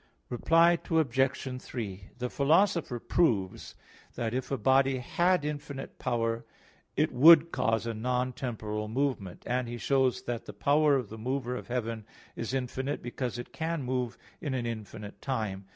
[0.29, 1.61] Reply Obj.
[1.61, 3.03] 3: The Philosopher (Phys.
[3.05, 3.75] viii, 79) proves
[4.15, 6.43] that if a body had infinite power,
[6.95, 9.43] it would cause a non temporal movement.
[9.45, 13.53] And he shows that the power of the mover of heaven is infinite, because it
[13.53, 15.67] can move in an infinite time.